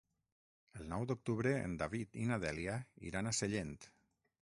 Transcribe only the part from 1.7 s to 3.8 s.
David i na Dèlia iran a Sellent.